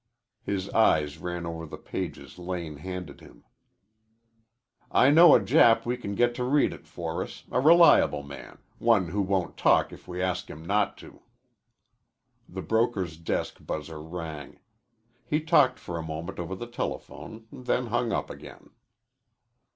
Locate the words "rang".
14.01-14.57